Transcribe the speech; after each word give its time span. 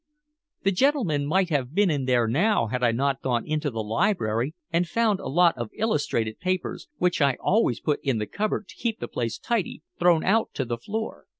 "The 0.63 0.71
gentleman 0.71 1.27
might 1.27 1.51
have 1.51 1.75
been 1.75 1.91
in 1.91 2.05
there 2.05 2.27
now 2.27 2.65
had 2.65 2.81
I 2.81 2.91
not 2.91 3.21
gone 3.21 3.45
into 3.45 3.69
the 3.69 3.83
library 3.83 4.55
and 4.71 4.87
found 4.87 5.19
a 5.19 5.27
lot 5.27 5.55
of 5.55 5.69
illustrated 5.75 6.39
papers, 6.39 6.87
which 6.97 7.21
I 7.21 7.37
always 7.39 7.79
put 7.79 7.99
in 8.01 8.17
the 8.17 8.25
cupboard 8.25 8.67
to 8.69 8.75
keep 8.75 8.99
the 8.99 9.07
place 9.07 9.37
tidy, 9.37 9.83
thrown 9.99 10.23
out 10.23 10.47
on 10.47 10.53
to 10.55 10.65
the 10.65 10.79
floor. 10.79 11.25